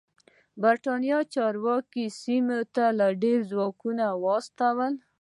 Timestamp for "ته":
2.75-2.85